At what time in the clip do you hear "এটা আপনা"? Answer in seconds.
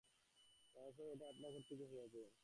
1.13-1.47